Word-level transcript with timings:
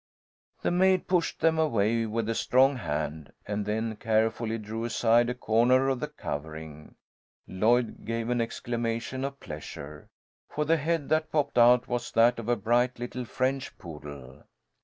The 0.63 0.71
maid 0.71 1.05
pushed 1.07 1.41
them 1.41 1.59
away 1.59 2.07
with 2.07 2.27
a 2.27 2.33
strong 2.33 2.77
hand, 2.77 3.31
and 3.45 3.67
then 3.67 3.97
carefully 3.97 4.57
drew 4.57 4.83
aside 4.83 5.29
a 5.29 5.35
corner 5.35 5.89
of 5.89 5.99
the 5.99 6.07
covering. 6.07 6.95
Lloyd 7.47 8.03
gave 8.03 8.31
an 8.31 8.41
exclamation 8.41 9.23
of 9.23 9.39
pleasure, 9.39 10.09
for 10.49 10.65
the 10.65 10.77
head 10.77 11.09
that 11.09 11.31
popped 11.31 11.59
out 11.59 11.87
was 11.87 12.11
that 12.13 12.39
of 12.39 12.49
a 12.49 12.55
bright 12.55 12.97
little 12.97 13.25
French 13.25 13.77
poodle. 13.77 14.43